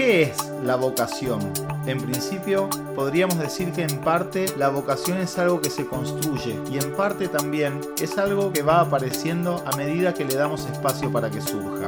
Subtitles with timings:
[0.00, 1.40] ¿Qué es la vocación?
[1.84, 6.78] En principio, podríamos decir que en parte la vocación es algo que se construye y
[6.78, 11.30] en parte también es algo que va apareciendo a medida que le damos espacio para
[11.30, 11.79] que surja.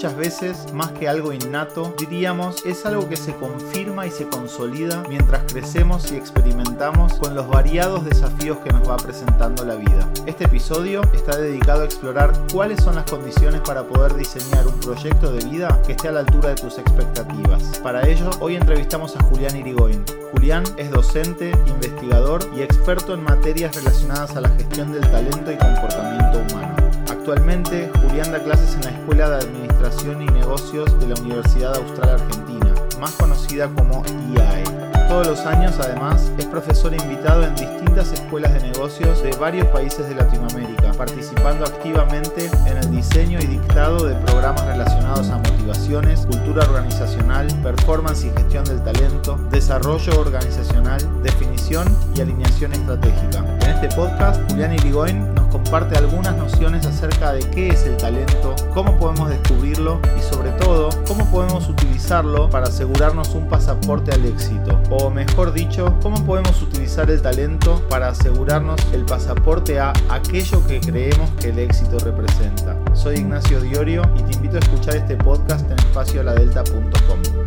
[0.00, 5.04] Muchas veces, más que algo innato, diríamos es algo que se confirma y se consolida
[5.10, 10.10] mientras crecemos y experimentamos con los variados desafíos que nos va presentando la vida.
[10.24, 15.32] Este episodio está dedicado a explorar cuáles son las condiciones para poder diseñar un proyecto
[15.34, 17.78] de vida que esté a la altura de tus expectativas.
[17.82, 20.02] Para ello, hoy entrevistamos a Julián Irigoyen.
[20.32, 25.58] Julián es docente, investigador y experto en materias relacionadas a la gestión del talento y
[25.58, 26.74] comportamiento humano.
[27.10, 32.10] Actualmente, Julián da clases en la Escuela de Administración y Negocios de la Universidad Austral
[32.10, 34.02] Argentina, más conocida como
[34.34, 34.64] IAE.
[35.08, 40.06] Todos los años, además, es profesor invitado en distintas escuelas de negocios de varios países
[40.06, 46.62] de Latinoamérica, participando activamente en el diseño y dictado de programas relacionados a motivaciones, cultura
[46.66, 53.59] organizacional, performance y gestión del talento, desarrollo organizacional, definición y alineación estratégica.
[53.70, 58.56] En este podcast, Julián Irigoyen nos comparte algunas nociones acerca de qué es el talento,
[58.74, 64.80] cómo podemos descubrirlo y sobre todo, cómo podemos utilizarlo para asegurarnos un pasaporte al éxito,
[64.90, 70.80] o mejor dicho, cómo podemos utilizar el talento para asegurarnos el pasaporte a aquello que
[70.80, 72.76] creemos que el éxito representa.
[72.92, 77.39] Soy Ignacio Diorio y te invito a escuchar este podcast en espacioaladelta.com.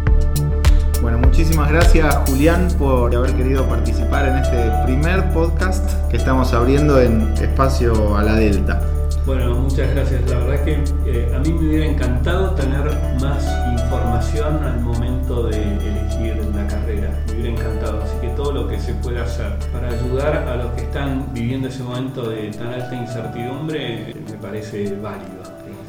[1.03, 7.01] Bueno, muchísimas gracias Julián por haber querido participar en este primer podcast que estamos abriendo
[7.01, 8.81] en Espacio a la Delta.
[9.25, 10.21] Bueno, muchas gracias.
[10.29, 12.85] La verdad que eh, a mí me hubiera encantado tener
[13.21, 17.11] más información al momento de elegir la carrera.
[17.27, 18.01] Me hubiera encantado.
[18.01, 21.67] Así que todo lo que se pueda hacer para ayudar a los que están viviendo
[21.67, 25.43] ese momento de tan alta incertidumbre eh, me parece válido.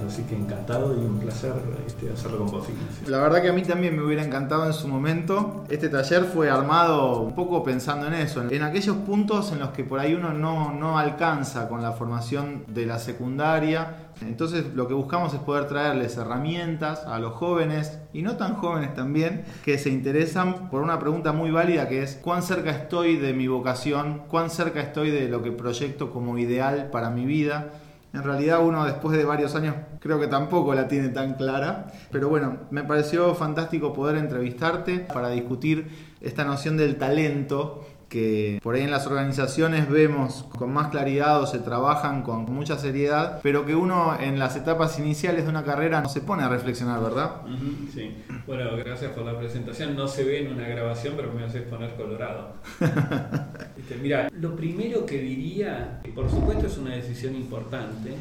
[0.06, 1.52] Así que encantado y un placer
[1.86, 2.66] este, hacerlo con vos.
[3.06, 5.64] La verdad que a mí también me hubiera encantado en su momento.
[5.68, 9.84] Este taller fue armado un poco pensando en eso, en aquellos puntos en los que
[9.84, 14.10] por ahí uno no, no alcanza con la formación de la secundaria.
[14.20, 18.94] Entonces lo que buscamos es poder traerles herramientas a los jóvenes y no tan jóvenes
[18.94, 23.32] también que se interesan por una pregunta muy válida que es ¿cuán cerca estoy de
[23.32, 24.22] mi vocación?
[24.28, 27.72] ¿Cuán cerca estoy de lo que proyecto como ideal para mi vida?
[28.14, 31.88] En realidad uno después de varios años creo que tampoco la tiene tan clara.
[32.12, 38.76] Pero bueno, me pareció fantástico poder entrevistarte para discutir esta noción del talento que por
[38.76, 43.66] ahí en las organizaciones vemos con más claridad o se trabajan con mucha seriedad, pero
[43.66, 47.40] que uno en las etapas iniciales de una carrera no se pone a reflexionar, ¿verdad?
[47.92, 48.14] Sí.
[48.46, 49.96] Bueno, gracias por la presentación.
[49.96, 52.54] No se ve en una grabación, pero me haces poner colorado.
[53.76, 58.14] Este, mira, lo primero que diría, por supuesto es una decisión importante,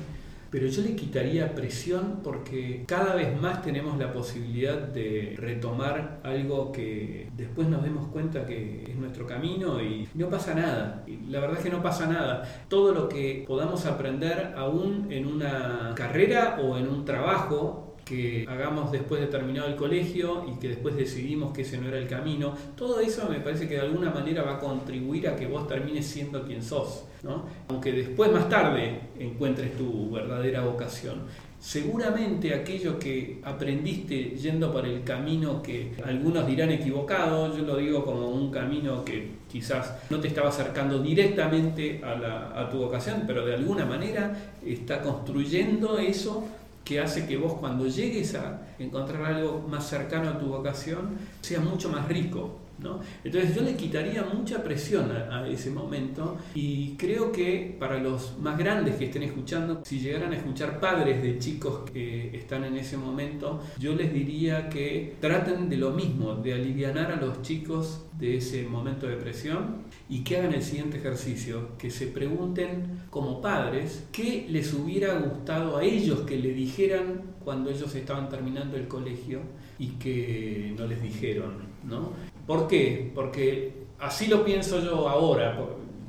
[0.53, 6.71] pero yo le quitaría presión porque cada vez más tenemos la posibilidad de retomar algo
[6.71, 11.03] que después nos demos cuenta que es nuestro camino y no pasa nada.
[11.27, 12.43] La verdad es que no pasa nada.
[12.67, 18.91] Todo lo que podamos aprender aún en una carrera o en un trabajo que hagamos
[18.91, 22.53] después de terminado el colegio y que después decidimos que ese no era el camino,
[22.75, 26.05] todo eso me parece que de alguna manera va a contribuir a que vos termines
[26.05, 27.45] siendo quien sos, ¿no?
[27.69, 31.21] aunque después más tarde encuentres tu verdadera vocación.
[31.63, 38.03] Seguramente aquello que aprendiste yendo por el camino que algunos dirán equivocado, yo lo digo
[38.03, 43.55] como un camino que quizás no te estaba acercando directamente a, tu vocación, pero de
[43.55, 46.43] alguna manera está construyendo eso
[46.83, 51.59] que hace que vos cuando llegues a encontrar algo más cercano a tu vocación sea
[51.59, 52.62] mucho más rico.
[52.79, 52.99] ¿No?
[53.23, 58.57] Entonces yo le quitaría mucha presión a, ese momento y creo que para los más
[58.57, 62.97] grandes que estén escuchando, si llegaran a escuchar padres de chicos que están en ese
[62.97, 68.37] momento, yo les diría que traten de lo mismo, de aliviar a los chicos de
[68.37, 74.05] ese momento de presión y que hagan el siguiente ejercicio, que se pregunten como padres
[74.11, 79.41] qué les hubiera gustado a ellos que le dijeran cuando ellos estaban terminando el colegio
[79.79, 82.11] y que no les dijeron, ¿no?
[82.45, 83.11] ¿Por qué?
[83.15, 85.57] Porque así lo pienso yo ahora.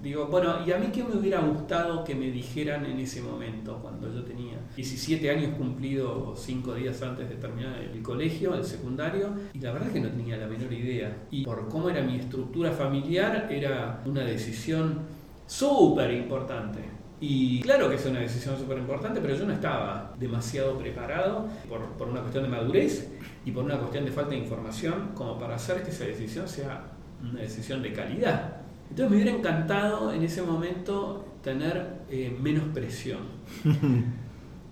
[0.02, 3.78] Digo, bueno, ¿y a mí qué me hubiera gustado que me dijeran en ese momento,
[3.80, 9.30] cuando yo tenía 17 años cumplido 5 días antes de terminar el colegio, el secundario?
[9.54, 11.24] Y la verdad es que no tenía la menor idea.
[11.30, 14.98] Y por cómo era mi estructura familiar, era una decisión
[15.46, 16.80] súper importante.
[17.20, 21.80] Y claro que es una decisión súper importante, pero yo no estaba demasiado preparado por,
[21.92, 23.10] por, una cuestión de madurez
[23.44, 26.84] y por una cuestión de falta de información como para hacer que esa decisión sea
[27.22, 28.56] una decisión de calidad.
[28.90, 33.20] Entonces me hubiera encantado en ese momento tener eh, menos presión.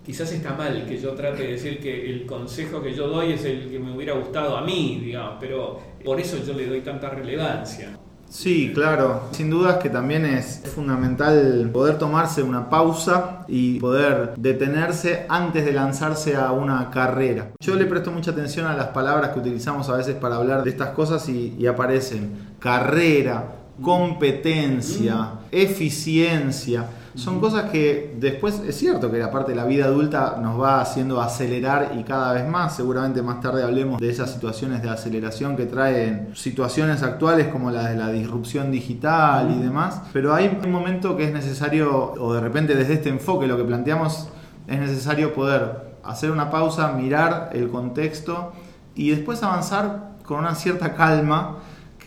[0.05, 3.45] quizás está mal que yo trate de decir que el consejo que yo doy es
[3.45, 7.09] el que me hubiera gustado a mí, digamos, pero por eso yo le doy tanta
[7.09, 7.97] relevancia.
[8.33, 9.29] Sí, claro.
[9.31, 15.71] Sin dudas que también es fundamental poder tomarse una pausa y poder detenerse antes de
[15.71, 17.51] lanzarse a una carrera.
[17.59, 20.71] Yo le presto mucha atención a las palabras que utilizamos a veces para hablar de
[20.71, 23.43] estas cosas y, y aparecen carrera,
[23.81, 25.39] competencia, mm.
[25.51, 30.59] eficiencia son cosas que después es cierto que la parte de la vida adulta nos
[30.59, 32.75] va haciendo acelerar y cada vez más.
[32.75, 37.89] Seguramente más tarde hablemos de esas situaciones de aceleración que traen situaciones actuales como la
[37.89, 40.01] de la disrupción digital y demás.
[40.11, 43.63] Pero hay un momento que es necesario, o de repente desde este enfoque lo que
[43.63, 44.29] planteamos,
[44.65, 48.53] es necesario poder hacer una pausa, mirar el contexto
[48.95, 51.57] y después avanzar con una cierta calma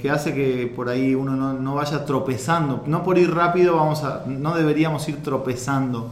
[0.00, 2.84] que hace que por ahí uno no, vaya tropezando.
[2.86, 6.10] No por ir rápido vamos a, no deberíamos ir tropezando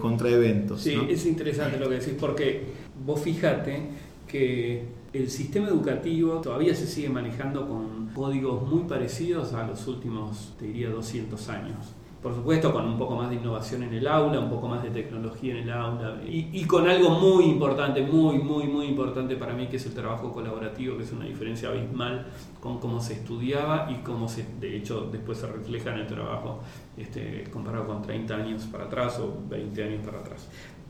[0.00, 0.82] contra eventos.
[0.82, 2.64] Sí, es interesante lo que decís, porque
[3.04, 3.82] vos fíjate
[4.26, 10.54] que el sistema educativo todavía se sigue manejando con códigos muy parecidos a los últimos,
[10.58, 14.40] te diría, 200 años por supuesto con un poco más de innovación en el aula,
[14.40, 18.64] un poco más de tecnología en el aula y, con algo muy importante, muy, muy,
[18.64, 22.26] muy importante para mí, que es el trabajo colaborativo, que es una diferencia abismal
[22.60, 26.60] con cómo se estudiaba y cómo se, de hecho, después se refleja en el trabajo
[26.98, 30.46] este, comparado con 30 años para atrás o 20 años para atrás.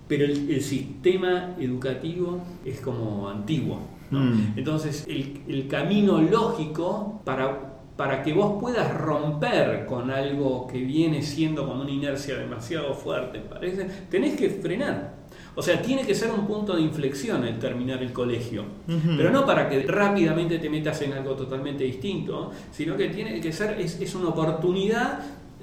[0.08, 3.78] Pero el, sistema educativo es como antiguo.
[4.10, 4.58] Mm.
[4.58, 11.20] Entonces, el, el camino lógico para para que vos puedas romper con algo que viene
[11.20, 15.16] siendo como una inercia demasiado fuerte, parece, tenés que frenar.
[15.54, 18.64] O sea, tiene que ser un punto de inflexión el terminar el colegio.
[18.86, 23.52] Pero no para que rápidamente te metas en algo totalmente distinto, sino que tiene que
[23.52, 25.20] ser, es, una oportunidad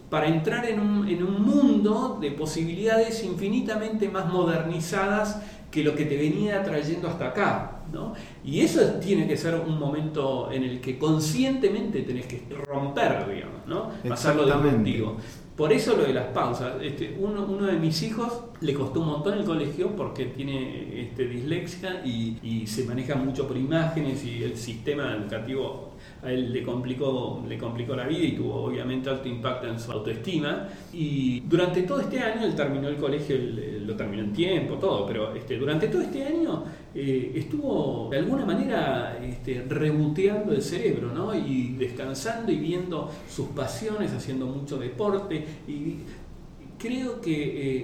[0.07, 5.41] para entrar en un, en un mundo de posibilidades infinitamente más modernizadas
[5.71, 7.73] que lo que te venía trayendo hasta acá.
[7.91, 8.13] ¿no?
[8.43, 13.65] Y eso tiene que ser un momento en el que conscientemente tenés que romper, digamos,
[13.65, 13.91] ¿no?
[14.07, 15.17] pasarlo de contigo.
[15.57, 16.75] Por eso lo de las pausas.
[16.83, 18.31] Este, uno, de mis hijos
[18.61, 23.47] le costó un montón el colegio porque tiene este, dislexia y, y se maneja mucho
[23.47, 28.31] por imágenes y el sistema educativo a él le complicó, le complicó la vida y
[28.33, 30.67] tuvo obviamente alto impacto en su autoestima.
[30.93, 35.33] Y durante todo este año, él terminó el colegio, lo terminó en tiempo, todo, pero
[35.33, 36.63] este, durante todo este año
[36.99, 41.31] eh, estuvo de alguna manera este, reboteando el cerebro, ¿no?
[41.35, 45.45] Y descansando y viendo sus pasiones, haciendo mucho deporte.
[45.67, 45.97] Y
[46.79, 47.33] creo que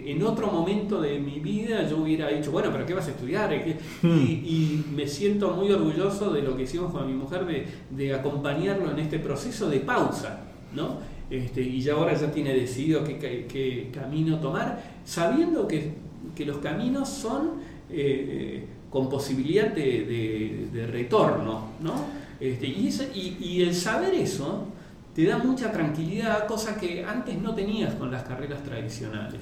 [0.08, 3.12] eh, en otro momento de mi vida yo hubiera dicho, bueno, pero ¿qué vas a
[3.12, 3.54] estudiar?
[4.02, 4.18] Hmm.
[4.26, 7.46] Y, me siento muy orgulloso de lo que hicimos con mi mujer,
[7.92, 10.42] de, acompañarlo en este proceso de pausa,
[10.74, 10.98] ¿no?
[11.30, 16.02] Este, y ya ahora ya tiene decidido qué, camino tomar, sabiendo que,
[16.48, 17.62] los caminos son
[17.92, 21.94] eh, con posibilidad de, retorno, ¿no?
[22.40, 24.68] Este, y, y el saber eso
[25.16, 29.42] te da mucha tranquilidad, cosa que antes no tenías con las carreras tradicionales.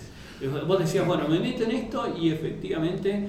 [0.66, 3.28] Vos decías, bueno, me meto en esto y efectivamente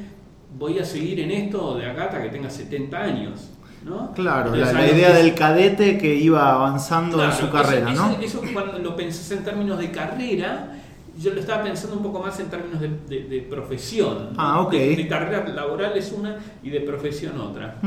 [0.56, 3.50] voy a seguir en esto de acá hasta que tenga 70 años.
[3.84, 4.12] ¿no?
[4.12, 8.16] Claro, la, idea del cadete que iba avanzando en su carrera, ¿no?
[8.22, 10.81] Eso, cuando lo pensás en términos de carrera,
[11.22, 14.30] yo lo estaba pensando un poco más en términos de, profesión.
[14.36, 14.72] Ah, ok.
[14.72, 17.78] De, carrera laboral es una y de profesión otra.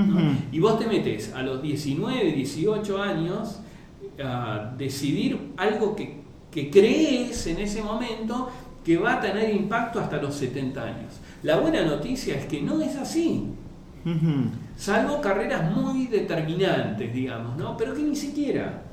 [0.52, 3.60] Y vos te metes a los 19, 18 años
[4.24, 6.24] a decidir algo que,
[6.72, 8.50] crees en ese momento
[8.86, 11.20] que va a tener impacto hasta los 70 años.
[11.44, 13.50] La buena noticia es que no es así.
[14.78, 17.76] Salvo carreras muy determinantes, digamos, ¿no?
[17.76, 18.84] Pero que ni siquiera.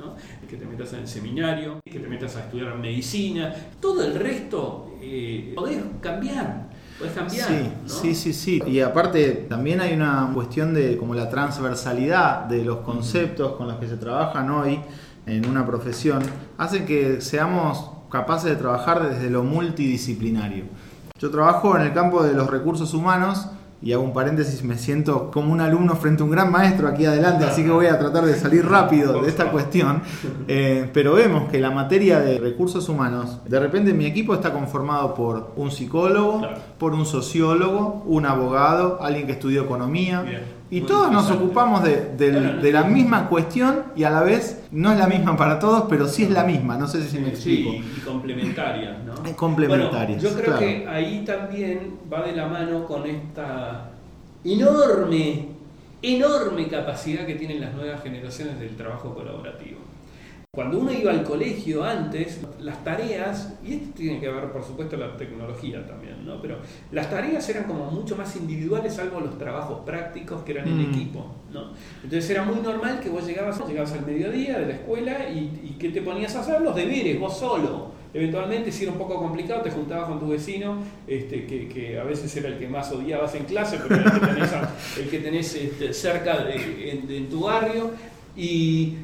[0.52, 4.98] Que te metas en el seminario, que te metas a estudiar medicina, todo el resto
[5.00, 6.68] eh, podés cambiar.
[6.98, 7.48] Podés cambiar.
[7.48, 8.62] Sí, sí, sí, sí.
[8.66, 13.78] Y aparte también hay una cuestión de como la transversalidad de los conceptos con los
[13.78, 14.78] que se trabajan hoy
[15.24, 16.22] en una profesión
[16.58, 20.64] hace que seamos capaces de trabajar desde lo multidisciplinario.
[21.18, 23.48] Yo trabajo en el campo de los recursos humanos
[23.82, 27.04] y hago un paréntesis, me siento como un alumno frente a un gran maestro aquí
[27.04, 30.02] adelante, así que voy a tratar de salir rápido de esta cuestión.
[30.46, 35.14] Eh, pero vemos que la materia de recursos humanos, de repente mi equipo está conformado
[35.14, 36.42] por un psicólogo,
[36.78, 40.24] por un sociólogo, un abogado, alguien que estudió economía.
[40.72, 45.06] Y todos nos ocupamos de, la misma cuestión y a la vez no es la
[45.06, 46.78] misma para todos, pero sí es la misma.
[46.78, 47.72] No sé si me explico.
[47.72, 49.36] Sí, y complementaria, ¿no?
[49.36, 50.16] Complementaria.
[50.16, 53.90] yo creo que ahí también va de la mano con esta
[54.42, 55.48] enorme,
[56.00, 59.81] enorme capacidad que tienen las nuevas generaciones del trabajo colaborativo.
[60.54, 64.98] Cuando uno iba al colegio antes, las tareas, y esto tiene que ver por supuesto
[64.98, 66.42] la tecnología también, ¿no?
[66.42, 66.58] Pero
[66.90, 70.92] las tareas eran como mucho más individuales, salvo los trabajos prácticos que eran en Mm.
[70.92, 71.70] equipo, ¿no?
[72.04, 75.38] Entonces era muy normal que vos llegabas, llegabas al mediodía de la escuela y,
[75.70, 77.90] y que te ponías a hacer los deberes vos solo.
[78.12, 82.04] Eventualmente, si era un poco complicado, te juntabas con tu vecino, este, que, que a
[82.04, 85.08] veces era el que más odiabas en clase, pero era el que tenés, a- el
[85.08, 87.90] que tenés este, cerca de, en, en tu barrio,
[88.36, 88.96] y,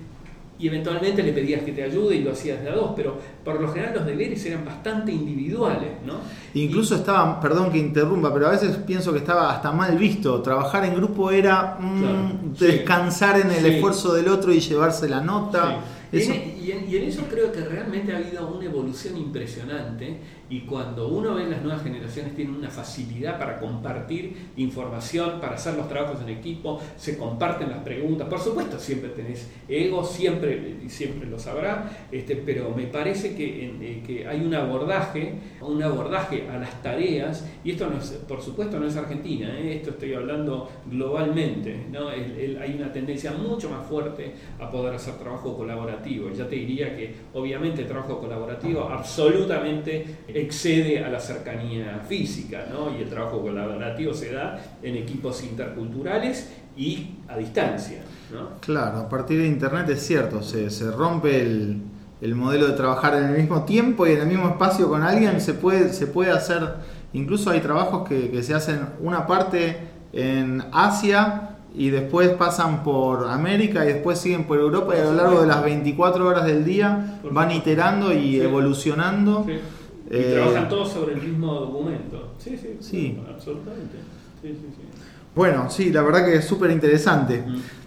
[0.59, 3.61] y eventualmente le pedías que te ayude y lo hacías de a dos, pero por
[3.61, 6.15] lo general los deberes eran bastante individuales, ¿no?
[6.55, 10.43] Incluso estaba, perdón que interrumpa, pero a veces pienso que estaba hasta mal visto.
[10.43, 12.19] Trabajar en grupo era mm, Claro,
[12.57, 12.65] sí.
[12.67, 13.69] descansar en el Sí.
[13.75, 15.81] esfuerzo del otro y llevarse la nota.
[16.11, 16.17] Sí.
[16.19, 20.19] Y, en, y en- y en eso creo que realmente ha habido una evolución impresionante
[20.50, 25.75] y cuando uno ve las nuevas generaciones tienen una facilidad para compartir información, para hacer
[25.75, 31.28] los trabajos en equipo, se comparten las preguntas, por supuesto siempre tenés ego, siempre siempre
[31.28, 36.59] lo sabrá, este, pero me parece que, eh, que hay un abordaje, un abordaje a
[36.59, 39.76] las tareas y esto no es, por supuesto no es Argentina, ¿eh?
[39.76, 42.09] esto estoy hablando globalmente, ¿no?
[42.09, 46.31] Hay una tendencia mucho más fuerte a poder hacer trabajo colaborativo.
[46.31, 50.05] Ya te diría que obviamente trabajo colaborativo absolutamente
[50.40, 52.97] excede a la cercanía física, ¿no?
[52.97, 58.02] Y el trabajo colaborativo se da en equipos interculturales y a distancia,
[58.33, 58.61] ¿no?
[58.61, 61.83] Claro, a partir de internet es cierto, se, se rompe el,
[62.21, 65.40] el modelo de trabajar en el mismo tiempo y en el mismo espacio con alguien,
[65.40, 66.75] se puede, se puede hacer,
[67.12, 69.76] incluso hay trabajos que, que se hacen una parte
[70.12, 75.12] en Asia y después pasan por América y después siguen por Europa y a lo
[75.12, 79.45] largo de las 24 horas del día van iterando y evolucionando.
[79.47, 79.59] Sí.
[80.11, 82.35] Y Eh, trabajan todos sobre el mismo documento.
[82.38, 83.19] Sí, sí, Sí.
[83.29, 83.97] absolutamente.
[84.43, 84.83] Sí, sí, sí.
[85.35, 87.45] Bueno, sí, la verdad que es súper interesante.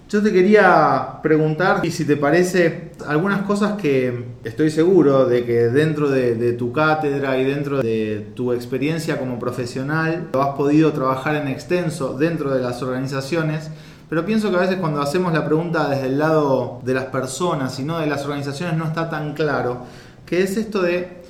[0.07, 5.53] Yo te quería preguntar, y si te parece, algunas cosas que estoy seguro de que
[5.69, 10.91] dentro de, de tu cátedra y dentro de tu experiencia como profesional lo has podido
[10.91, 13.71] trabajar en extenso dentro de las organizaciones,
[14.09, 17.79] pero pienso que a veces cuando hacemos la pregunta desde el lado de las personas
[17.79, 19.85] y no de las organizaciones no está tan claro,
[20.25, 21.20] que es esto de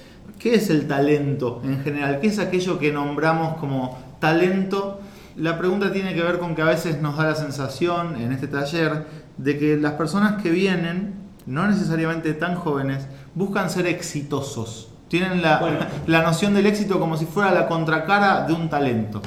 [0.42, 2.20] ¿qué es el talento en general?
[2.20, 5.00] ¿Qué es aquello que nombramos como talento?
[5.38, 8.48] La pregunta tiene que ver con que a veces nos da la sensación en este
[8.48, 9.06] taller
[9.38, 11.14] de que las personas que vienen,
[11.46, 14.90] no necesariamente tan jóvenes, buscan ser exitosos.
[15.08, 15.80] Tienen la, Bueno.
[16.08, 19.22] la noción del éxito como si fuera la contracara de un talento.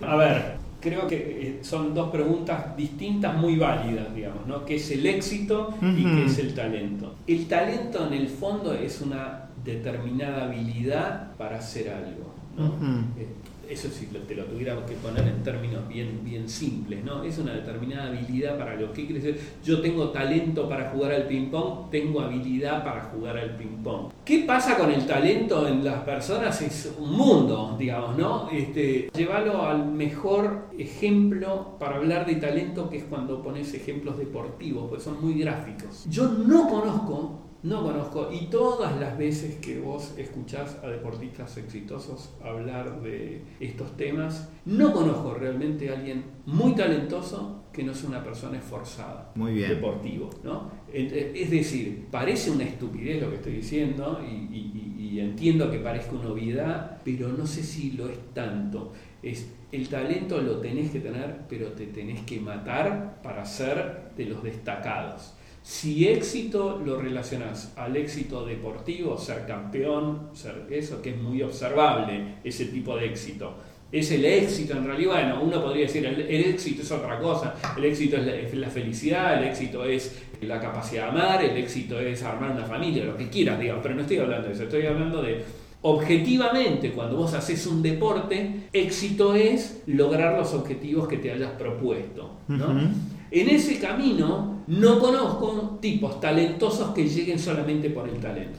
[0.00, 4.64] A ver, creo que eh, son dos preguntas distintas, muy válidas, digamos, ¿no?
[4.64, 7.16] ¿Qué es el éxito y qué es el talento?
[7.26, 12.66] El talento en el fondo es una determinada habilidad para hacer algo, ¿no?
[13.18, 13.26] Eh,
[13.66, 17.24] Eso si te lo tuviéramos que poner en términos bien, bien simples, ¿no?
[17.24, 19.40] Es una determinada habilidad para lo que quiere decir.
[19.64, 24.12] Yo tengo talento para jugar al ping-pong, tengo habilidad para jugar al ping-pong.
[24.22, 26.60] ¿Qué pasa con el talento en las personas?
[26.60, 28.50] Es un mundo, digamos, ¿no?
[28.50, 34.90] Este, llévalo al mejor ejemplo para hablar de talento, que es cuando pones ejemplos deportivos,
[34.90, 36.04] pues son muy gráficos.
[36.10, 38.30] Yo no conozco no conozco.
[38.32, 44.92] Y todas las veces que vos escuchás a deportistas exitosos hablar de estos temas, no
[44.92, 49.32] conozco realmente a alguien muy talentoso que no sea una persona esforzada.
[49.34, 49.70] Muy bien.
[49.70, 50.70] Deportivo, ¿no?
[50.92, 54.54] Ent- Es decir, parece una estupidez lo que estoy diciendo y-
[55.14, 58.92] y entiendo que parezca una obviedad, pero no sé si lo es tanto.
[59.22, 64.26] Es el talento lo tenés que tener, pero te tenés que matar para ser de
[64.26, 65.34] los destacados.
[65.64, 72.34] Si éxito lo relacionas al éxito deportivo, ser campeón, ser eso que es muy observable,
[72.44, 73.54] ese tipo de éxito.
[73.90, 77.54] Es el éxito en realidad, bueno, uno podría decir el, el éxito es otra cosa,
[77.78, 81.56] el éxito es la, es la felicidad, el éxito es la capacidad de amar, el
[81.56, 84.64] éxito es armar una familia, lo que quieras, digamos, pero no estoy hablando de eso,
[84.64, 85.44] estoy hablando de
[85.80, 92.40] objetivamente cuando vos haces un deporte, éxito es lograr los objetivos que te hayas propuesto,
[92.48, 92.78] ¿no?
[93.30, 98.58] En ese camino no conozco tipos talentosos que lleguen solamente por el talento.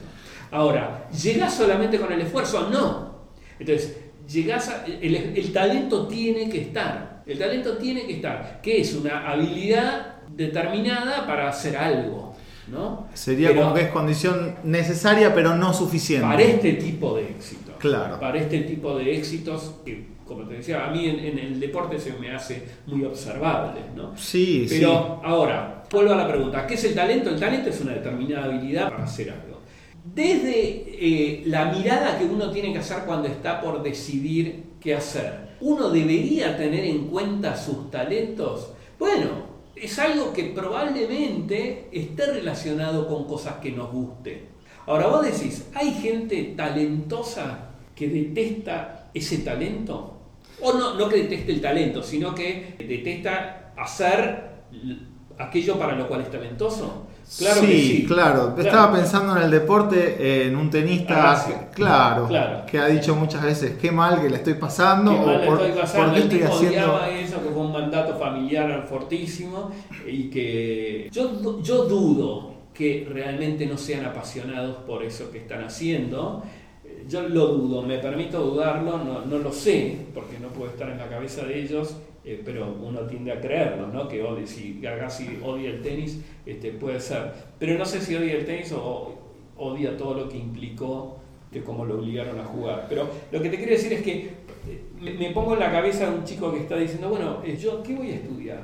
[0.51, 2.69] Ahora, ¿llegás solamente con el esfuerzo?
[2.69, 3.15] No.
[3.59, 3.97] Entonces,
[4.31, 7.23] llegás a- el, el talento tiene que estar.
[7.25, 12.33] El talento tiene que estar, que es una habilidad determinada para hacer algo.
[12.67, 13.07] ¿no?
[13.13, 16.25] Sería Pero- como que es condición necesaria pero no suficiente.
[16.25, 17.73] para este tipo de éxito.
[17.77, 18.19] Claro.
[18.19, 21.99] Para este tipo de éxitos que, como te decía, a mí en, en el deporte
[21.99, 24.17] se me hace muy observable, ¿no?
[24.17, 25.21] Sí, Pero sí.
[25.25, 27.31] ahora, vuelvo a la pregunta, ¿qué es el talento?
[27.31, 29.61] El talento es una determinada habilidad para hacer algo.
[30.13, 35.55] Desde eh, la mirada que uno tiene que hacer cuando está por decidir qué hacer,
[35.61, 38.73] ¿uno debería tener en cuenta sus talentos?
[38.99, 44.49] Bueno, es algo que probablemente esté relacionado con cosas que nos guste.
[44.85, 50.19] Ahora vos decís, ¿hay gente talentosa que detesta ese talento?
[50.61, 54.55] O no, no que deteste el talento, sino que detesta hacer
[55.37, 57.07] aquello para lo cual es talentoso.
[57.39, 58.55] Claro sí, que sí, claro.
[58.55, 62.65] Estaba pensando en el deporte, en un tenista, Ah, claro, claro.
[62.67, 65.61] que ha dicho muchas veces, qué mal que le estoy pasando, Qué mal o por,
[65.61, 66.05] estoy pasando.
[66.05, 66.99] por qué estoy haciendo...
[67.05, 69.71] eso, que fue un mandato familiar fortísimo
[70.07, 76.43] y que yo, yo dudo que realmente no sean apasionados por eso que están haciendo.
[77.07, 80.97] Yo lo dudo, me permito dudarlo, no, no lo sé, porque no puedo estar en
[80.97, 84.07] la cabeza de ellos, eh, pero uno tiende a creerlo, ¿no?
[84.07, 87.31] Que odie, si Agassi odia el tenis, este, puede ser.
[87.59, 89.13] Pero no sé si odia el tenis o
[89.57, 91.17] odia todo lo que implicó
[91.51, 92.87] de cómo lo obligaron a jugar.
[92.89, 94.15] Pero lo que te quiero decir es que
[94.67, 97.55] eh, me, me pongo en la cabeza de un chico que está diciendo, bueno, eh,
[97.55, 98.63] ¿yo qué voy a estudiar?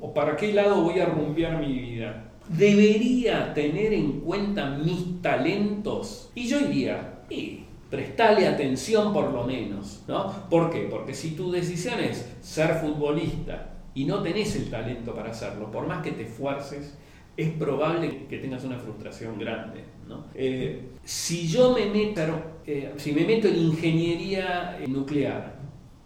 [0.00, 2.32] ¿O para qué lado voy a rumbear mi vida?
[2.48, 6.30] ¿Debería tener en cuenta mis talentos?
[6.34, 7.61] Y yo diría, y
[7.92, 10.48] prestale atención por lo menos, ¿no?
[10.48, 10.88] ¿Por qué?
[10.90, 15.86] Porque si tu decisión es ser futbolista y no tenés el talento para hacerlo, por
[15.86, 16.96] más que te esfuerces,
[17.36, 19.84] es probable que tengas una frustración grande.
[20.34, 22.22] Eh, si yo me meto,
[22.66, 25.56] eh, si me meto en ingeniería nuclear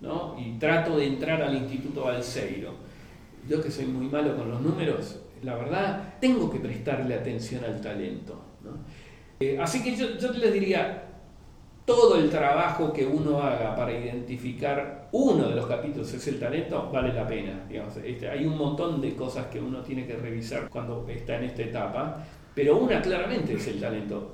[0.00, 0.36] ¿no?
[0.40, 2.74] y trato de entrar al Instituto Balseiro,
[3.48, 7.80] yo que soy muy malo con los números, la verdad, tengo que prestarle atención al
[7.80, 8.42] talento.
[9.38, 11.06] Eh, así que yo, yo les diría,
[11.86, 16.90] todo el trabajo que uno haga para identificar uno de los capítulos es el talento,
[16.92, 17.64] vale la pena.
[18.04, 21.62] Este, hay un montón de cosas que uno tiene que revisar cuando está en esta
[21.62, 24.32] etapa, pero una claramente es el talento.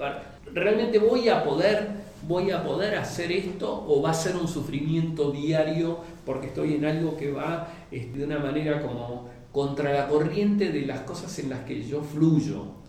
[0.55, 1.89] ¿Realmente voy a poder,
[2.27, 6.87] voy a poder hacer esto o va a ser un sufrimiento diario porque estoy en
[6.87, 11.51] algo que va este, de una manera como contra la corriente de las cosas en
[11.51, 12.82] las que yo fluyo?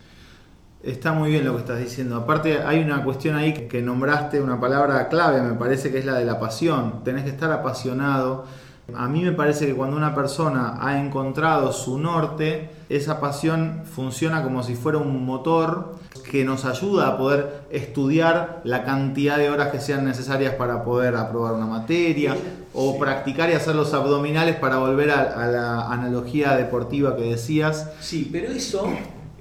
[0.84, 2.18] Está muy bien lo que estás diciendo.
[2.18, 6.16] Aparte hay una cuestión ahí que nombraste, una palabra clave, me parece que es la
[6.16, 7.06] de la pasión.
[7.06, 8.43] Tenés que estar apasionado.
[8.93, 14.43] A mí me parece que cuando una persona ha encontrado su norte, esa pasión funciona
[14.43, 15.96] como si fuera un motor
[16.30, 21.15] que nos ayuda a poder estudiar la cantidad de horas que sean necesarias para poder
[21.15, 22.36] aprobar una materia
[22.74, 23.00] o Sí.
[23.00, 27.89] practicar y hacer los abdominales para volver a, a la analogía deportiva que decías.
[28.02, 28.86] Sí, pero eso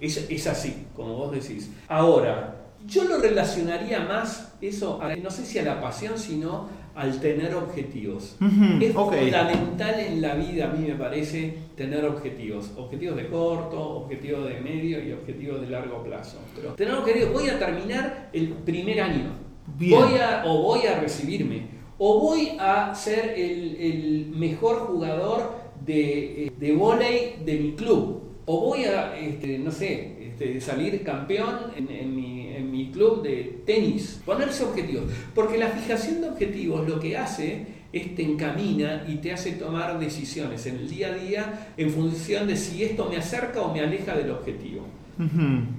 [0.02, 1.70] es, es así, como vos decís.
[1.88, 7.20] Ahora, yo lo relacionaría más eso, a- no sé si a la pasión, sino al
[7.20, 8.36] tener objetivos.
[8.80, 12.70] Es fundamental en la vida, a mí me parece, tener objetivos.
[12.76, 16.38] Objetivos de corto, objetivos de medio y objetivos de largo plazo.
[16.54, 19.30] Pero tener objetivos, voy a terminar el primer año.
[19.78, 19.98] Bien.
[20.00, 21.68] Voy a, o voy a recibirme.
[21.98, 25.52] O voy a ser el, el mejor jugador
[25.86, 28.21] de, eh, de vóley de mi club.
[28.44, 33.22] O voy a, este, no sé, este, salir campeón en, en mi, en mi club
[33.22, 34.20] de tenis.
[34.24, 35.04] Ponerse objetivos.
[35.34, 39.98] Porque la fijación de objetivos lo que hace es te encamina y te hace tomar
[39.98, 43.80] decisiones en el día a día en función de si esto me acerca o me
[43.80, 44.86] aleja del objetivo.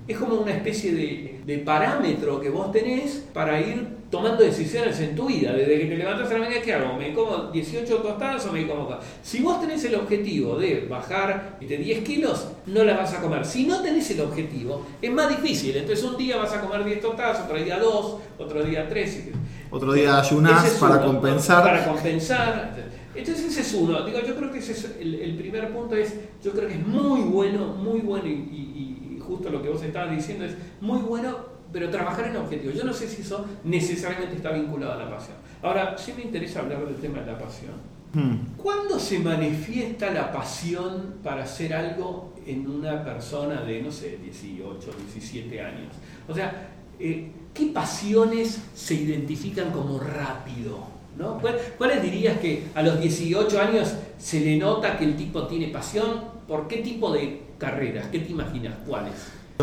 [0.07, 5.15] Es como una especie de, de parámetro que vos tenés para ir tomando decisiones en
[5.15, 5.51] tu vida.
[5.53, 6.95] Desde que te levantás a la mañana, ¿qué hago?
[6.99, 8.87] ¿Me como 18 tostadas o me como?
[9.23, 13.43] Si vos tenés el objetivo de bajar de 10 kilos, no las vas a comer.
[13.43, 15.75] Si no tenés el objetivo, es más difícil.
[15.75, 19.29] Entonces un día vas a comer 10 tostadas, otro día 2, otro día 3.
[19.71, 21.63] Otro día ayunás es para uno, compensar.
[21.63, 22.75] Para compensar.
[23.15, 24.03] Entonces ese es uno.
[24.05, 26.85] Digo, yo creo que ese es el, el primer punto es, yo creo que es
[26.87, 30.99] muy bueno, muy bueno y, y- y justo lo que vos estabas diciendo es muy
[30.99, 32.75] bueno, pero trabajar en objetivos.
[32.77, 35.35] Yo no sé si eso necesariamente está vinculado a la pasión.
[35.63, 37.71] Ahora, sí me interesa hablar del tema de la pasión.
[38.13, 38.55] Hmm.
[38.57, 44.91] ¿Cuándo se manifiesta la pasión para hacer algo en una persona de, no sé, 18,
[45.13, 45.93] 17 años?
[46.29, 50.93] O sea, eh, ¿qué pasiones se identifican como rápido?
[51.17, 51.39] ¿no?
[51.39, 55.67] ¿Cuál- ¿Cuáles dirías que a los 18 años se le nota que el tipo tiene
[55.69, 56.23] pasión?
[56.47, 58.07] ¿Por qué tipo de carreras?
[58.11, 58.73] ¿Qué te imaginas?
[58.87, 59.13] ¿Cuáles?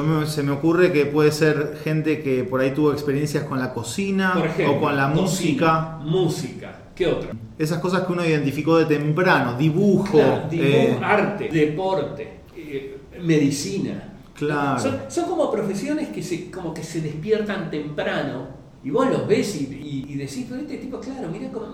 [0.00, 3.58] Yo me- Se me ocurre que puede ser gente que por ahí tuvo experiencias con
[3.58, 5.98] la cocina ejemplo, o con la cocina, música.
[6.04, 6.76] Música.
[6.94, 7.30] ¿Qué otra?
[7.58, 10.12] Esas cosas que uno identificó de temprano, dibujo.
[10.12, 14.14] Claro, dibujo, eh, arte, deporte, eh, medicina.
[14.34, 14.80] Claro.
[14.80, 18.48] Son, son como profesiones que se, como que se despiertan temprano
[18.82, 21.66] y vos los ves y, y- y decís, pero este tipo, claro, mira cómo,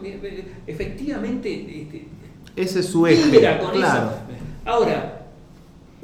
[0.67, 2.09] efectivamente este,
[2.57, 3.39] ese es su eje.
[3.39, 3.73] claro.
[3.75, 4.11] eso.
[4.65, 5.26] Ahora,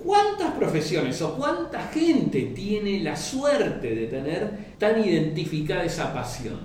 [0.05, 6.59] ¿cuántas profesiones o cuánta gente tiene la suerte de tener tan identificada esa pasión?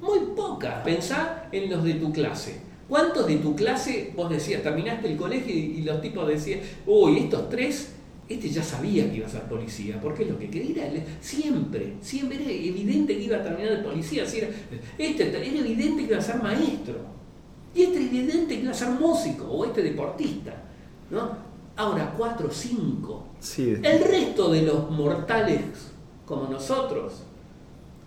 [0.00, 0.82] Muy poca.
[0.82, 2.60] Pensá en los de tu clase.
[2.88, 7.48] ¿Cuántos de tu clase vos decías, terminaste el colegio y, los tipos decían, uy, estos
[7.48, 7.92] tres
[8.28, 12.38] este ya sabía que iba a ser policía, porque lo que quería era siempre, siempre
[12.42, 14.48] era evidente que iba a terminar de policía, era,
[14.96, 16.94] este era evidente que iba a ser maestro,
[17.74, 20.54] y este era evidente que iba a ser músico, o este deportista,
[21.10, 21.51] ¿no?
[21.76, 23.24] Ahora, cuatro o cinco.
[23.82, 25.92] El resto de los mortales
[26.26, 27.24] como nosotros,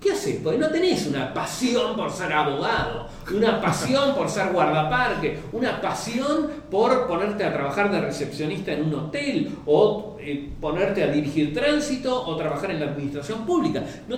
[0.06, 0.40] ¿Qué haces?
[0.44, 6.48] Porque no tenés una pasión por ser abogado, una pasión por ser guardaparque, una pasión
[6.70, 12.24] por ponerte a trabajar de recepcionista en un hotel o eh, ponerte a dirigir tránsito
[12.24, 13.84] o trabajar en la administración pública.
[14.08, 14.18] No,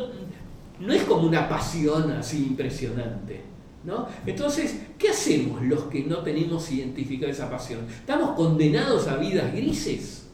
[0.80, 3.42] no es como una pasión así impresionante.
[3.88, 4.06] ¿No?
[4.26, 7.80] Entonces, ¿qué hacemos los que no tenemos identificada esa pasión?
[7.90, 10.28] ¿Estamos condenados a vidas grises?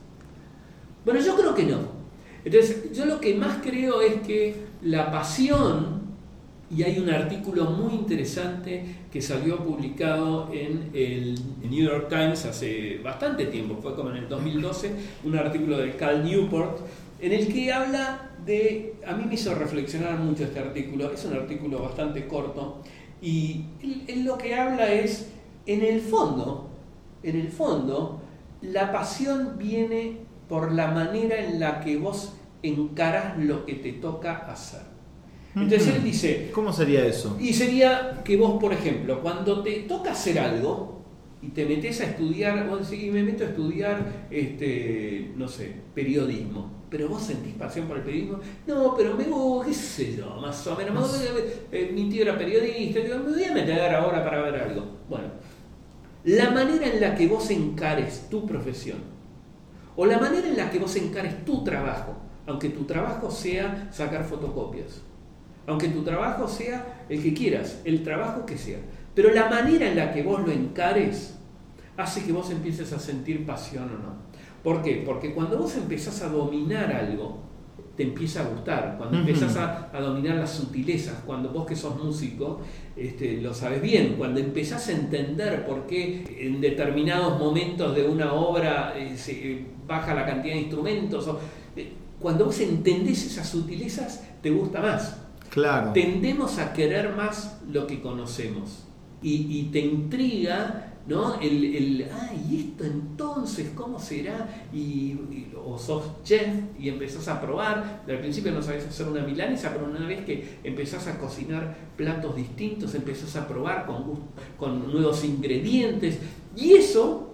[1.05, 1.77] Bueno, yo creo que no.
[2.43, 6.01] Entonces, yo lo que más creo es que la pasión,
[6.75, 12.97] y hay un artículo muy interesante que salió publicado en el New York Times hace
[13.03, 14.91] bastante tiempo, fue como en el 2012,
[15.25, 16.79] un artículo de Cal Newport,
[17.21, 21.33] en el que habla de, a mí me hizo reflexionar mucho este artículo, es un
[21.33, 22.81] artículo bastante corto,
[23.23, 23.63] y
[24.07, 25.29] él, lo que habla es,
[25.65, 26.69] en el fondo,
[27.23, 28.21] en el fondo,
[28.61, 30.17] la pasión viene
[30.49, 34.81] por la manera en la que vos encaras lo que te toca hacer.
[35.55, 36.51] Entonces él dice...
[36.53, 37.37] ¿Cómo sería eso?
[37.39, 41.01] Y sería que vos, por ejemplo, cuando te toca hacer algo
[41.41, 45.73] y te metes a estudiar, vos decís, y me meto a estudiar, este, no sé,
[45.95, 50.27] periodismo, pero vos sentís pasión por el periodismo, no, pero me voy, qué sé yo,
[50.39, 51.27] más o menos,
[51.71, 54.85] eh, mi tío era periodista, me voy a meter ahora para ver algo.
[55.09, 55.25] Bueno,
[56.25, 58.99] la manera en la que vos encares tu profesión,
[59.95, 62.13] o la manera en la que vos encares tu trabajo,
[62.45, 65.01] aunque tu trabajo sea sacar fotocopias,
[65.65, 68.77] aunque tu trabajo sea el que quieras, el trabajo que sea.
[69.15, 71.39] Pero la manera en la que vos lo encares
[71.97, 74.22] hace que vos empieces a sentir pasión o no.
[74.63, 75.03] ¿Por qué?
[75.05, 77.43] Porque cuando vos empezás a dominar algo,
[77.95, 82.61] te empieza a gustar, cuando empezás a, dominar las sutilezas, cuando vos que sos músico
[82.95, 88.33] este, lo sabes bien, cuando empezás a entender por qué en determinados momentos de una
[88.33, 91.39] obra eh, se eh, baja la cantidad de instrumentos, o,
[91.75, 95.19] eh, cuando vos entendés esas sutilezas, te gusta más.
[95.49, 95.91] Claro.
[95.93, 98.85] Tendemos a querer más lo que conocemos.
[99.21, 101.39] Y, te intriga, ¿no?
[101.41, 102.01] El, el,
[102.51, 104.67] esto entonces, ¿cómo será?
[104.73, 105.17] Y,
[105.65, 106.47] o sos chef
[106.79, 108.03] y empezás a probar.
[108.07, 112.35] Al principio no sabés hacer una milanesa, pero una vez que empezás a cocinar platos
[112.35, 114.19] distintos, empezás a probar con,
[114.57, 116.19] con nuevos ingredientes.
[116.55, 117.33] Y eso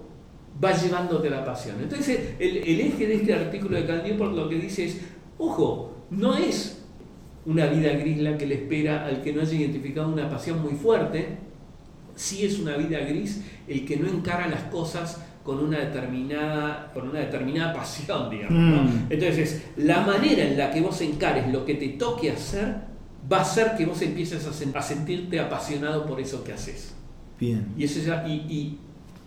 [0.63, 1.77] va llevándote la pasión.
[1.81, 5.01] Entonces, el, eje de este artículo de Cal Newport lo que dice es,
[5.37, 6.83] ojo, no es
[7.45, 10.73] una vida gris la que le espera al que no haya identificado una pasión muy
[10.73, 11.37] fuerte,
[12.19, 17.09] sí es una vida gris el que no encara las cosas con una determinada, con
[17.09, 18.83] una determinada pasión, digamos.
[18.83, 19.05] Mm.
[19.09, 22.75] Entonces, la manera en la que vos encares lo que te toque hacer
[23.31, 26.93] va a hacer que vos empieces a, sentirte apasionado por eso que haces.
[27.39, 27.73] Bien.
[27.77, 28.77] Y, eso ya, y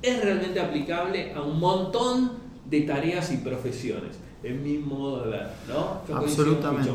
[0.02, 2.32] es realmente aplicable a un montón
[2.68, 4.18] de tareas y profesiones.
[4.42, 6.16] Es mi modo de ver, ¿no?
[6.16, 6.90] Absolutamente.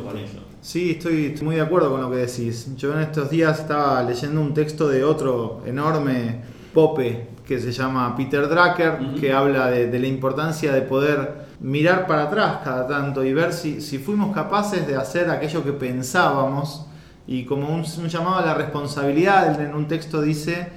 [0.62, 2.76] Sí, estoy, muy de acuerdo con lo que decís.
[2.76, 6.42] Yo en estos días estaba leyendo un texto de otro enorme
[6.74, 12.24] pope que se llama Peter Drucker, que habla de, la importancia de poder mirar para
[12.24, 16.86] atrás cada tanto y ver si, si fuimos capaces de hacer aquello que pensábamos
[17.26, 20.68] y como un, un llamado a la responsabilidad, en un texto dice,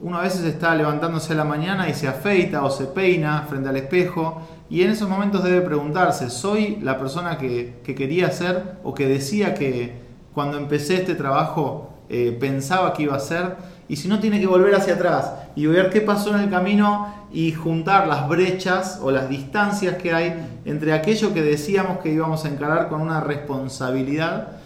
[0.00, 3.70] uno a veces está levantándose a la mañana y se afeita o se peina frente
[3.70, 8.94] al espejo y en esos momentos debe preguntarse, ¿soy la persona que, quería ser o
[8.94, 10.00] que decía que
[10.32, 13.56] cuando empecé este trabajo eh, pensaba que iba a ser?
[13.88, 17.12] Y si no, tiene que volver hacia atrás y ver qué pasó en el camino
[17.32, 22.44] y juntar las brechas o las distancias que hay entre aquello que decíamos que íbamos
[22.44, 24.60] a encarar con una responsabilidad.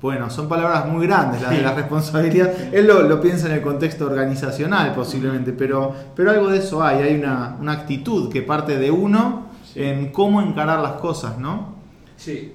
[0.00, 2.52] Bueno, son palabras muy grandes las de la responsabilidad.
[2.72, 7.14] Él lo, piensa en el contexto organizacional posiblemente, pero, pero algo de eso hay, hay
[7.16, 11.76] una, actitud que parte de uno en cómo encarar las cosas, ¿no?
[12.16, 12.52] Sí,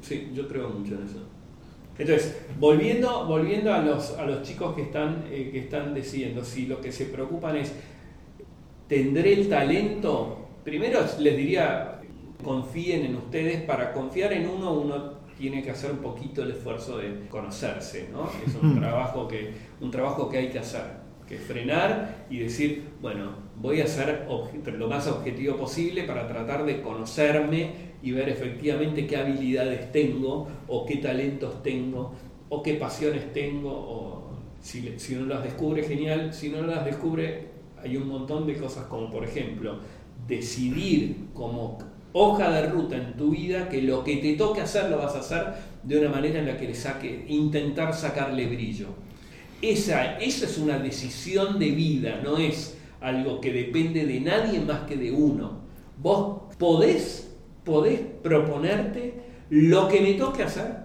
[0.00, 1.18] sí, yo creo mucho en eso.
[1.96, 6.66] Entonces, volviendo, volviendo a, los, a los chicos que están, eh, que están diciendo, si
[6.66, 7.72] lo que se preocupan es,
[8.88, 10.48] ¿tendré el talento?
[10.64, 12.00] Primero les diría,
[12.42, 16.98] confíen en ustedes, para confiar en uno, uno tiene que hacer un poquito el esfuerzo
[16.98, 18.28] de conocerse, ¿no?
[18.46, 20.82] Es un trabajo que, un trabajo que hay que hacer,
[21.28, 24.26] que frenar y decir, bueno, voy a ser
[24.78, 30.84] lo más objetivo posible para tratar de conocerme y ver efectivamente qué habilidades tengo o
[30.84, 32.12] qué talentos tengo
[32.48, 34.24] o qué pasiones tengo o
[34.60, 36.32] Si, si uno las descubre, genial.
[36.32, 37.48] Si no las descubre,
[37.82, 39.78] hay un montón de cosas como, por ejemplo,
[40.26, 41.78] decidir como
[42.14, 45.18] hoja de ruta en tu vida que lo que te toque hacer lo vas a
[45.18, 45.44] hacer
[45.82, 48.86] de una manera en la que le saque, intentar sacarle brillo.
[49.60, 52.73] Esa, esa es una decisión de vida, no es
[53.04, 55.60] algo que depende de nadie más que de uno.
[55.98, 60.84] Vos podés, podés proponerte lo que me toque hacer,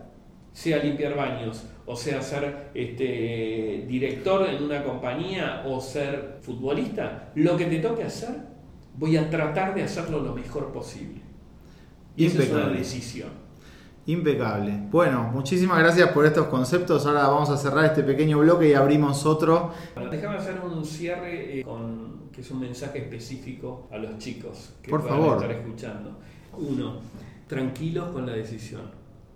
[0.51, 7.55] sea limpiar baños, o sea ser este, director en una compañía o ser futbolista, lo
[7.55, 8.35] que te toque hacer,
[8.97, 11.21] voy a tratar de hacerlo lo mejor posible.
[12.17, 13.29] Y esa es una decisión.
[14.05, 14.73] Impecable.
[14.89, 17.05] Bueno, muchísimas gracias por estos conceptos.
[17.05, 19.71] Ahora vamos a cerrar este pequeño bloque y abrimos otro.
[20.09, 24.89] déjame hacer un cierre eh, con que es un mensaje específico a los chicos que
[24.89, 26.19] por puedan estar escuchando.
[26.57, 26.99] Uno,
[27.47, 28.83] tranquilos con la decisión.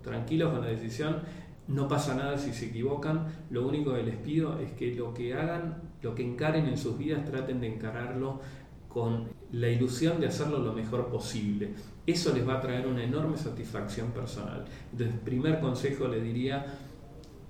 [0.02, 1.22] Tranquilos con la decisión
[1.66, 5.34] no pasa nada si se equivocan, lo único que les pido es que lo que
[5.34, 8.40] hagan, lo que encaren en sus vidas, traten de encararlo
[8.88, 11.74] con la ilusión de hacerlo lo mejor posible.
[12.06, 14.66] Eso les va a traer una enorme satisfacción personal.
[14.92, 16.66] Entonces, primer consejo le diría,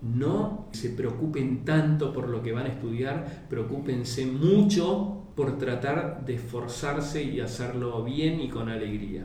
[0.00, 6.34] no se preocupen tanto por lo que van a estudiar, preocúpense mucho por tratar de
[6.34, 9.24] esforzarse y hacerlo bien y con alegría.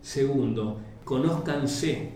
[0.00, 2.12] Segundo, conózcanse,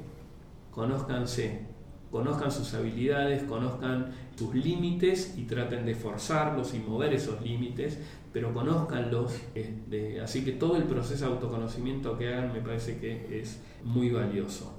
[0.71, 1.69] conózcanse
[2.11, 7.99] conozcan sus habilidades, conozcan sus límites y traten de forzarlos y mover esos límites,
[8.33, 9.35] pero conózcanlos.
[9.55, 14.11] Este, así que todo el proceso de autoconocimiento que hagan me parece que es muy
[14.11, 14.75] valioso.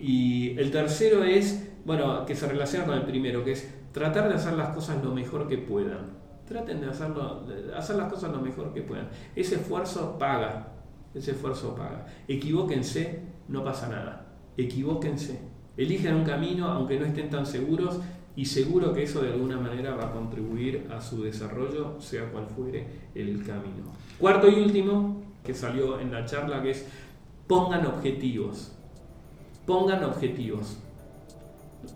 [0.00, 4.36] Y el tercero es, bueno, que se relaciona con el primero, que es tratar de
[4.36, 6.22] hacer las cosas lo mejor que puedan.
[6.46, 9.08] Traten de, hacerlo, hacer las cosas lo mejor que puedan.
[9.34, 10.68] Ese esfuerzo paga,
[11.14, 12.06] ese esfuerzo paga.
[12.28, 14.26] Equivóquense, no pasa nada.
[14.56, 17.98] Equivóquense, Elijan un camino aunque no estén tan seguros
[18.36, 22.46] y seguro que eso de alguna manera va a contribuir a su desarrollo, sea cual
[22.46, 23.92] fuere el camino.
[24.18, 26.86] Cuarto y último, que salió en la charla, que es
[27.46, 28.72] pongan objetivos.
[29.66, 30.78] Pongan objetivos.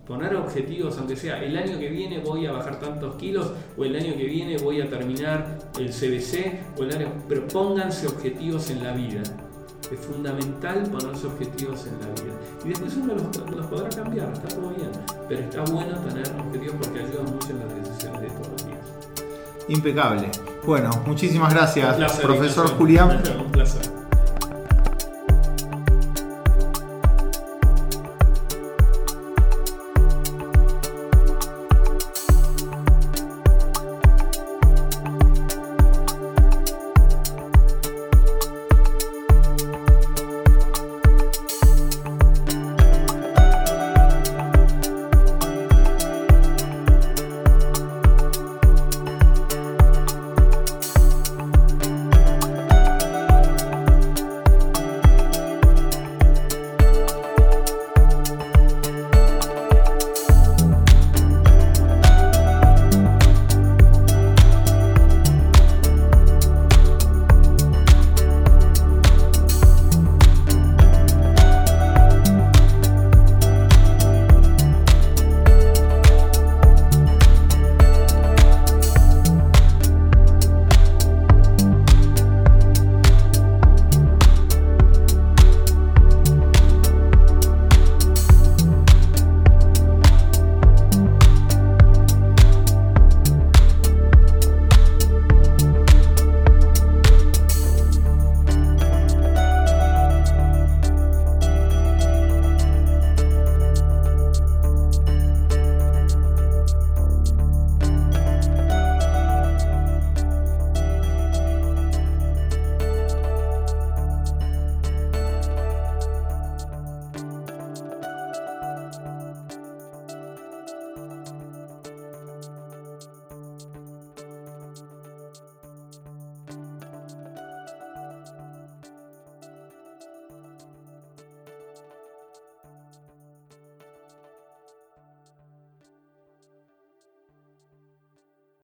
[0.06, 3.96] Poner objetivos, aunque sea el año que viene voy a bajar tantos kilos, o el
[3.96, 8.84] año que viene voy a terminar el CBC, o el año, pero pónganse objetivos en
[8.84, 9.22] la vida
[9.92, 12.34] es fundamental ponerse objetivos en la vida.
[12.64, 14.90] Y después uno los, podrá cambiar, está todo bien.
[15.28, 18.78] Pero está bueno tener objetivos porque ayuda mucho en las decisiones de todos los días.
[19.68, 20.30] Impecable.
[20.64, 23.22] Bueno, muchísimas gracias, profesor Julián.
[23.38, 24.05] Un placer.